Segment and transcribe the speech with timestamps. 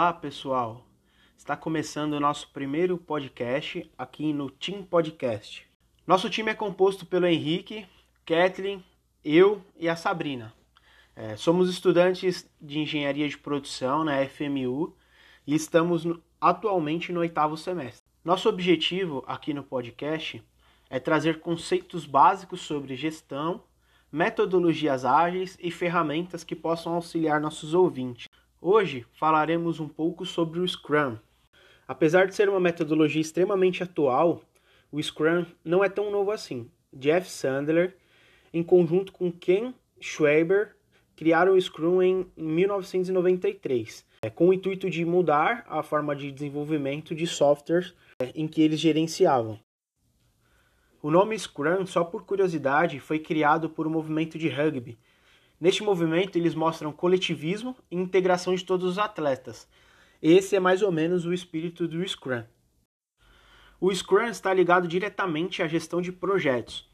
[0.00, 0.86] Olá, pessoal.
[1.36, 5.66] Está começando o nosso primeiro podcast aqui no Team Podcast.
[6.06, 7.84] Nosso time é composto pelo Henrique,
[8.24, 8.84] Kathleen,
[9.24, 10.54] eu e a Sabrina.
[11.16, 14.96] É, somos estudantes de engenharia de produção na FMU
[15.44, 18.06] e estamos no, atualmente no oitavo semestre.
[18.24, 20.40] Nosso objetivo aqui no podcast
[20.88, 23.64] é trazer conceitos básicos sobre gestão,
[24.12, 28.27] metodologias ágeis e ferramentas que possam auxiliar nossos ouvintes.
[28.60, 31.16] Hoje falaremos um pouco sobre o Scrum.
[31.86, 34.42] Apesar de ser uma metodologia extremamente atual,
[34.90, 36.68] o Scrum não é tão novo assim.
[36.92, 37.96] Jeff Sandler,
[38.52, 40.74] em conjunto com Ken Schwaber,
[41.14, 47.14] criaram o Scrum em 1993, é, com o intuito de mudar a forma de desenvolvimento
[47.14, 49.60] de softwares é, em que eles gerenciavam.
[51.00, 54.98] O nome Scrum, só por curiosidade, foi criado por um movimento de rugby.
[55.60, 59.68] Neste movimento, eles mostram coletivismo e integração de todos os atletas.
[60.22, 62.44] Esse é mais ou menos o espírito do Scrum.
[63.80, 66.88] O Scrum está ligado diretamente à gestão de projetos.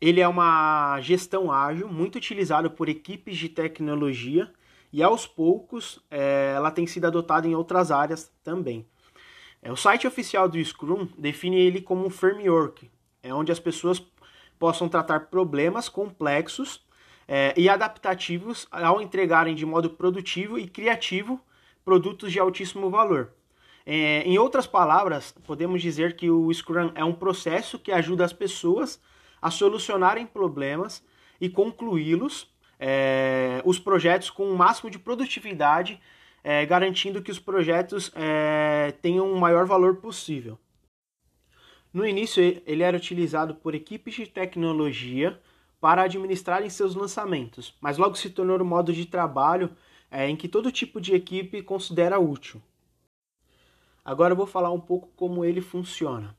[0.00, 4.52] Ele é uma gestão ágil, muito utilizado por equipes de tecnologia
[4.92, 8.86] e aos poucos é, ela tem sido adotada em outras áreas também.
[9.62, 12.90] É, o site oficial do Scrum define ele como um framework,
[13.22, 14.04] é onde as pessoas
[14.58, 16.84] possam tratar problemas complexos
[17.34, 21.40] é, e adaptativos ao entregarem de modo produtivo e criativo
[21.82, 23.32] produtos de altíssimo valor.
[23.86, 28.34] É, em outras palavras, podemos dizer que o Scrum é um processo que ajuda as
[28.34, 29.00] pessoas
[29.40, 31.02] a solucionarem problemas
[31.40, 35.98] e concluí-los, é, os projetos com o máximo de produtividade,
[36.44, 40.58] é, garantindo que os projetos é, tenham o maior valor possível.
[41.94, 45.40] No início, ele era utilizado por equipes de tecnologia
[45.82, 49.76] para administrarem seus lançamentos, mas logo se tornou um modo de trabalho
[50.08, 52.62] é, em que todo tipo de equipe considera útil.
[54.04, 56.36] Agora eu vou falar um pouco como ele funciona.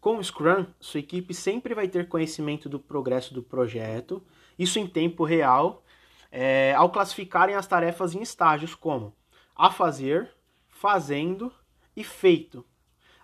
[0.00, 4.22] Com o Scrum, sua equipe sempre vai ter conhecimento do progresso do projeto,
[4.58, 5.84] isso em tempo real,
[6.32, 9.14] é, ao classificarem as tarefas em estágios como
[9.54, 10.30] a fazer,
[10.68, 11.52] fazendo
[11.94, 12.64] e feito,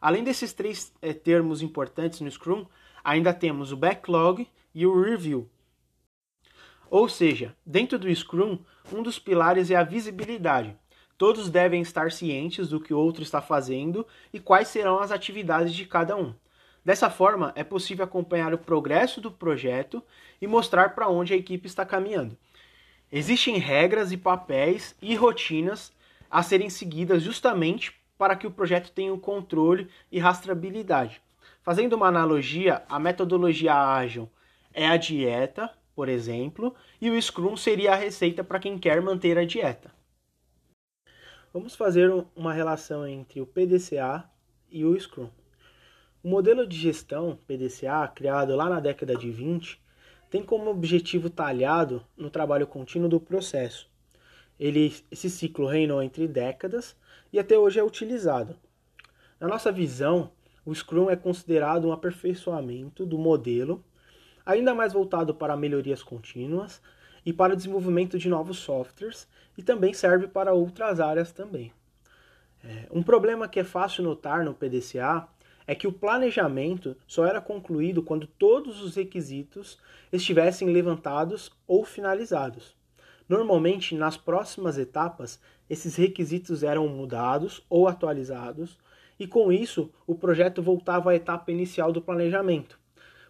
[0.03, 2.67] Além desses três é, termos importantes no Scrum,
[3.05, 5.49] ainda temos o backlog e o review.
[6.91, 8.59] Ou seja, dentro do Scrum,
[8.93, 10.77] um dos pilares é a visibilidade.
[11.17, 15.73] Todos devem estar cientes do que o outro está fazendo e quais serão as atividades
[15.73, 16.35] de cada um.
[16.85, 20.03] Dessa forma, é possível acompanhar o progresso do projeto
[20.41, 22.37] e mostrar para onde a equipe está caminhando.
[23.11, 25.93] Existem regras e papéis e rotinas
[26.31, 31.23] a serem seguidas justamente para que o projeto tenha um controle e rastreabilidade.
[31.63, 34.29] Fazendo uma analogia, a metodologia ágil
[34.73, 39.39] é a dieta, por exemplo, e o Scrum seria a receita para quem quer manter
[39.39, 39.93] a dieta.
[41.53, 44.25] Vamos fazer uma relação entre o PDCA
[44.71, 45.29] e o Scrum.
[46.23, 49.83] O modelo de gestão PDCA, criado lá na década de 20,
[50.31, 53.91] tem como objetivo talhado no trabalho contínuo do processo.
[54.59, 56.97] Ele, esse ciclo reinou entre décadas
[57.33, 58.57] e até hoje é utilizado.
[59.39, 60.31] Na nossa visão,
[60.65, 63.85] o Scrum é considerado um aperfeiçoamento do modelo,
[64.45, 66.81] ainda mais voltado para melhorias contínuas
[67.25, 71.73] e para o desenvolvimento de novos softwares, e também serve para outras áreas também.
[72.65, 75.29] É, um problema que é fácil notar no PDCA
[75.67, 79.79] é que o planejamento só era concluído quando todos os requisitos
[80.13, 82.75] estivessem levantados ou finalizados.
[83.29, 88.79] Normalmente, nas próximas etapas, esses requisitos eram mudados ou atualizados,
[89.19, 92.82] e com isso o projeto voltava à etapa inicial do planejamento.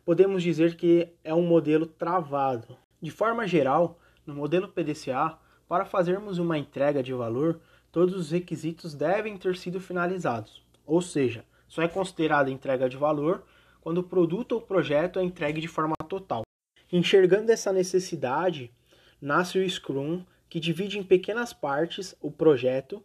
[0.04, 2.76] Podemos dizer que é um modelo travado.
[3.00, 7.60] De forma geral, no modelo PDCA, para fazermos uma entrega de valor,
[7.92, 10.60] todos os requisitos devem ter sido finalizados.
[10.84, 13.44] Ou seja, só é considerada entrega de valor
[13.80, 16.42] quando o produto ou projeto é entregue de forma total.
[16.90, 18.72] Enxergando essa necessidade,
[19.20, 23.02] nasce o Scrum, que divide em pequenas partes o projeto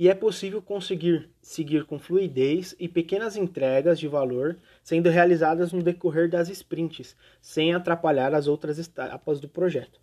[0.00, 5.82] e é possível conseguir seguir com fluidez e pequenas entregas de valor sendo realizadas no
[5.82, 10.00] decorrer das sprints, sem atrapalhar as outras etapas do projeto.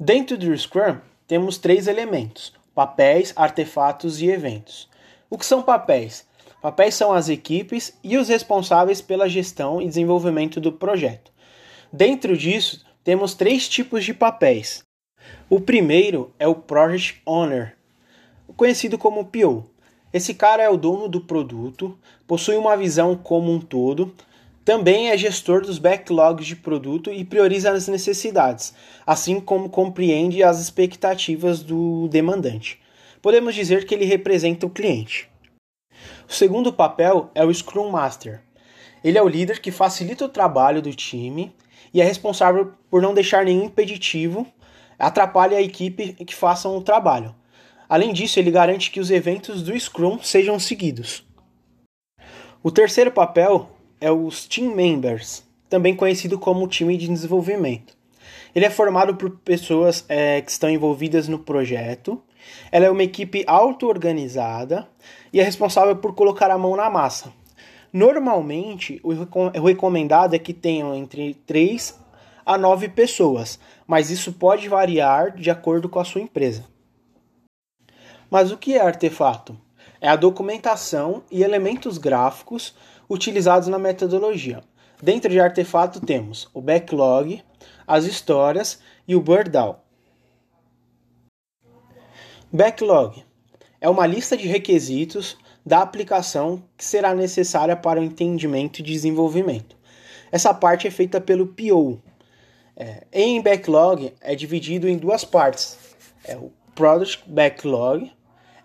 [0.00, 0.98] Dentro do Scrum,
[1.28, 4.90] temos três elementos: papéis, artefatos e eventos.
[5.30, 6.26] O que são papéis?
[6.60, 11.30] Papéis são as equipes e os responsáveis pela gestão e desenvolvimento do projeto.
[11.92, 14.82] Dentro disso, temos três tipos de papéis.
[15.48, 17.76] O primeiro é o Project Owner,
[18.54, 19.64] conhecido como PO.
[20.12, 24.14] Esse cara é o dono do produto, possui uma visão como um todo,
[24.64, 28.74] também é gestor dos backlogs de produto e prioriza as necessidades,
[29.06, 32.80] assim como compreende as expectativas do demandante.
[33.22, 35.28] podemos dizer que ele representa o cliente.
[36.28, 38.40] O segundo papel é o Scrum Master.
[39.02, 41.52] Ele é o líder que facilita o trabalho do time
[41.92, 44.46] e é responsável por não deixar nenhum impeditivo
[44.98, 47.34] atrapalhe a equipe que façam o trabalho.
[47.88, 51.24] Além disso, ele garante que os eventos do Scrum sejam seguidos.
[52.62, 57.96] O terceiro papel é os Team Members, também conhecido como time de desenvolvimento.
[58.54, 62.20] Ele é formado por pessoas é, que estão envolvidas no projeto.
[62.72, 64.88] Ela é uma equipe auto-organizada
[65.32, 67.32] e é responsável por colocar a mão na massa.
[67.92, 71.98] Normalmente, o recomendado é que tenham entre 3
[72.44, 76.64] a 9 pessoas, mas isso pode variar de acordo com a sua empresa.
[78.30, 79.56] Mas o que é artefato?
[80.00, 82.74] É a documentação e elementos gráficos
[83.08, 84.62] utilizados na metodologia.
[85.02, 87.42] Dentro de artefato temos o backlog,
[87.86, 89.84] as histórias e o Birdal.
[92.52, 93.24] Backlog
[93.80, 99.76] é uma lista de requisitos da aplicação que será necessária para o entendimento e desenvolvimento.
[100.30, 102.00] Essa parte é feita pelo PO.
[102.76, 105.78] É, em backlog é dividido em duas partes.
[106.24, 108.12] É o Product Backlog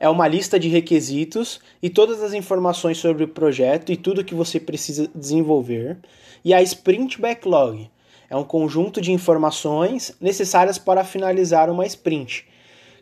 [0.02, 4.34] é uma lista de requisitos e todas as informações sobre o projeto e tudo que
[4.34, 6.00] você precisa desenvolver.
[6.44, 7.88] E a Sprint Backlog
[8.28, 12.48] é um conjunto de informações necessárias para finalizar uma sprint,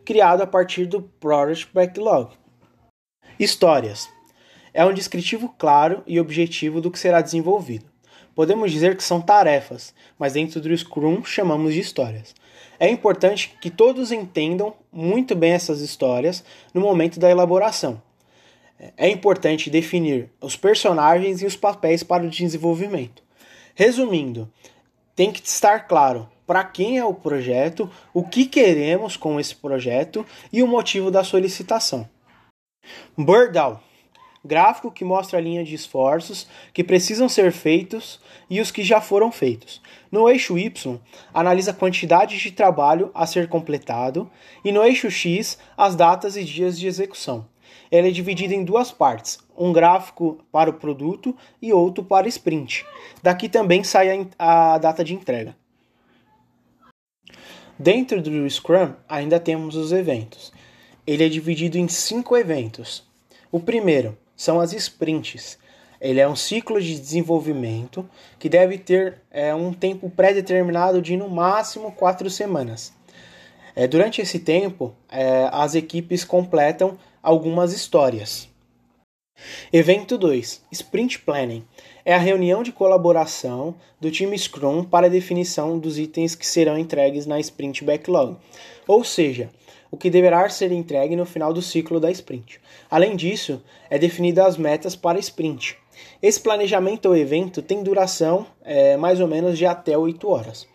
[0.04, 2.34] criado a partir do Project Backlog.
[3.38, 4.06] Histórias
[4.74, 7.86] é um descritivo claro e objetivo do que será desenvolvido.
[8.34, 12.34] Podemos dizer que são tarefas, mas dentro do Scrum chamamos de histórias.
[12.78, 16.42] É importante que todos entendam muito bem essas histórias
[16.72, 18.00] no momento da elaboração.
[18.96, 23.22] É importante definir os personagens e os papéis para o desenvolvimento.
[23.74, 24.50] Resumindo,
[25.14, 30.26] tem que estar claro para quem é o projeto, o que queremos com esse projeto
[30.52, 32.08] e o motivo da solicitação.
[33.16, 33.82] Birdal
[34.44, 39.00] gráfico que mostra a linha de esforços que precisam ser feitos e os que já
[39.00, 39.80] foram feitos.
[40.10, 40.98] No eixo Y,
[41.32, 44.30] analisa a quantidade de trabalho a ser completado
[44.64, 47.46] e no eixo X, as datas e dias de execução.
[47.90, 52.86] Ele é dividido em duas partes, um gráfico para o produto e outro para sprint.
[53.22, 55.56] Daqui também sai a, a data de entrega.
[57.78, 60.52] Dentro do Scrum ainda temos os eventos.
[61.06, 63.08] Ele é dividido em cinco eventos.
[63.50, 65.58] O primeiro são as sprints.
[66.00, 68.08] Ele é um ciclo de desenvolvimento
[68.38, 72.90] que deve ter é, um tempo pré-determinado de no máximo quatro semanas.
[73.76, 78.48] É, durante esse tempo, é, as equipes completam algumas histórias.
[79.72, 81.64] Evento 2: Sprint Planning
[82.04, 86.78] é a reunião de colaboração do time Scrum para a definição dos itens que serão
[86.78, 88.36] entregues na Sprint Backlog,
[88.86, 89.50] ou seja,
[89.90, 92.60] o que deverá ser entregue no final do ciclo da sprint.
[92.90, 95.76] Além disso, é definida as metas para a sprint.
[96.22, 100.66] Esse planejamento ou evento tem duração é, mais ou menos de até 8 horas.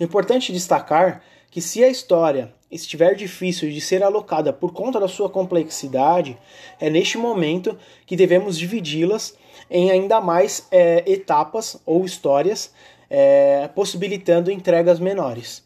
[0.00, 5.30] Importante destacar que se a história estiver difícil de ser alocada por conta da sua
[5.30, 6.36] complexidade,
[6.80, 9.36] é neste momento que devemos dividi-las
[9.70, 12.72] em ainda mais é, etapas ou histórias,
[13.08, 15.62] é, possibilitando entregas menores.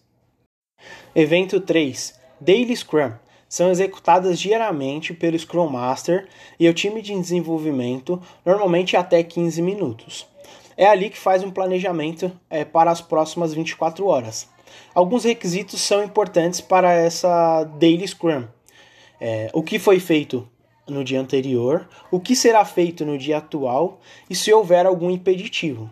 [1.14, 3.12] Evento 3: Daily Scrum
[3.49, 6.28] são executadas diariamente pelo Scrum Master
[6.61, 10.26] e o time de desenvolvimento, normalmente até 15 minutos.
[10.76, 14.49] É ali que faz um planejamento é, para as próximas 24 horas.
[14.99, 18.49] Alguns requisitos são importantes para essa Daily Scrum.
[19.21, 20.49] É, o que foi feito
[20.88, 25.88] no dia anterior, o que será feito no dia atual e se houver algum impeditivo.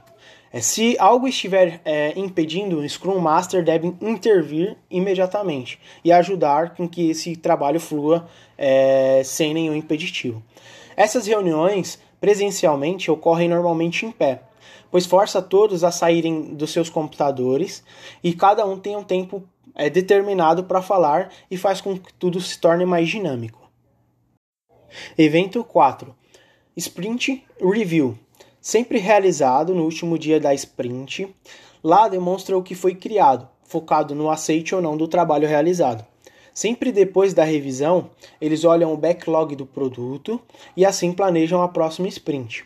[0.52, 6.88] É, se algo estiver é, impedindo, o Scrum Master deve intervir imediatamente e ajudar com
[6.88, 10.42] que esse trabalho flua é, sem nenhum impeditivo.
[10.96, 14.40] Essas reuniões presencialmente ocorrem normalmente em pé,
[14.90, 17.82] pois força todos a saírem dos seus computadores
[18.22, 19.42] e cada um tem um tempo
[19.74, 23.70] é, determinado para falar e faz com que tudo se torne mais dinâmico.
[25.18, 26.14] Evento 4
[26.76, 28.18] Sprint Review
[28.66, 31.32] sempre realizado no último dia da sprint.
[31.84, 36.04] Lá demonstra o que foi criado, focado no aceite ou não do trabalho realizado.
[36.52, 40.40] Sempre depois da revisão, eles olham o backlog do produto
[40.76, 42.64] e assim planejam a próxima sprint.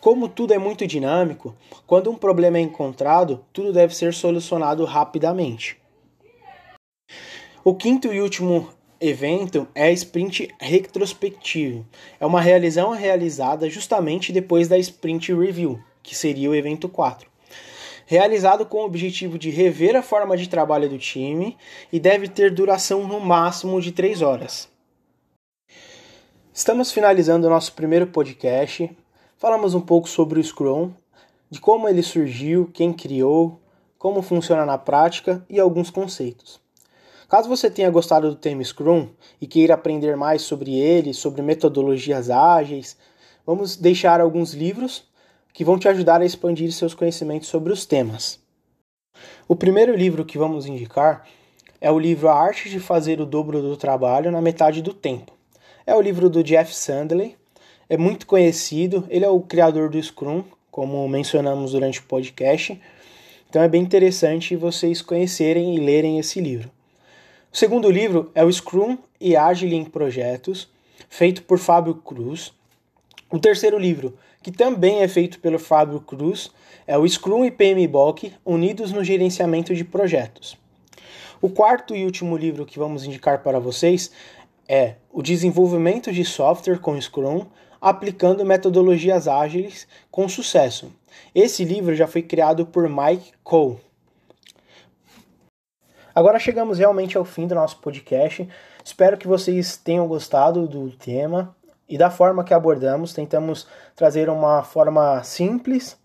[0.00, 5.76] Como tudo é muito dinâmico, quando um problema é encontrado, tudo deve ser solucionado rapidamente.
[7.64, 8.68] O quinto e último
[9.00, 11.84] evento é a Sprint Retrospectivo.
[12.20, 17.28] É uma realização realizada justamente depois da Sprint Review, que seria o evento 4.
[18.06, 21.56] Realizado com o objetivo de rever a forma de trabalho do time
[21.92, 24.68] e deve ter duração no máximo de 3 horas.
[26.54, 28.90] Estamos finalizando o nosso primeiro podcast.
[29.38, 30.90] Falamos um pouco sobre o Scrum,
[31.48, 33.60] de como ele surgiu, quem criou,
[33.96, 36.60] como funciona na prática e alguns conceitos.
[37.28, 42.30] Caso você tenha gostado do tema Scrum e queira aprender mais sobre ele, sobre metodologias
[42.30, 42.96] ágeis,
[43.46, 45.04] vamos deixar alguns livros
[45.52, 48.40] que vão te ajudar a expandir seus conhecimentos sobre os temas.
[49.46, 51.28] O primeiro livro que vamos indicar
[51.80, 55.32] é o livro A Arte de Fazer o Dobro do Trabalho na Metade do Tempo.
[55.86, 57.37] É o livro do Jeff Sandley,
[57.88, 62.80] é muito conhecido, ele é o criador do Scrum, como mencionamos durante o podcast,
[63.48, 66.70] então é bem interessante vocês conhecerem e lerem esse livro.
[67.50, 70.68] O segundo livro é o Scrum e Agile em Projetos,
[71.08, 72.52] feito por Fábio Cruz.
[73.30, 76.50] O terceiro livro, que também é feito pelo Fábio Cruz,
[76.86, 80.58] é o Scrum e PMBOK Unidos no Gerenciamento de Projetos.
[81.40, 84.10] O quarto e último livro que vamos indicar para vocês
[84.68, 87.46] é o desenvolvimento de software com Scrum
[87.80, 90.92] aplicando metodologias ágeis com sucesso.
[91.34, 93.78] Esse livro já foi criado por Mike Cole.
[96.14, 98.48] Agora chegamos realmente ao fim do nosso podcast.
[98.84, 101.54] Espero que vocês tenham gostado do tema
[101.88, 103.12] e da forma que abordamos.
[103.12, 105.96] Tentamos trazer uma forma simples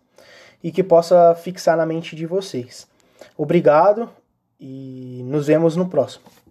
[0.63, 2.87] e que possa fixar na mente de vocês.
[3.35, 4.09] Obrigado
[4.59, 6.42] e nos vemos no próximo.